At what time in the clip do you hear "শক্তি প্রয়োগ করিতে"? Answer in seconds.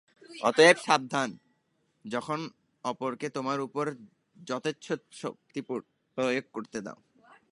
5.21-6.79